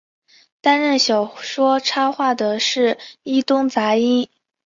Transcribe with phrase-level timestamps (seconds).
[0.61, 4.27] 担任小说插画的是伊东杂音。